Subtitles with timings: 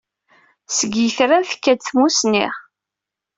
[0.77, 2.45] Seg yitran tekka-d tmussni.